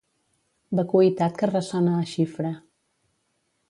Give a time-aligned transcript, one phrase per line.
[0.79, 2.57] Vacuïtat que ressona a xifra.